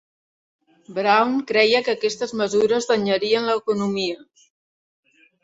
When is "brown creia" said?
0.95-1.81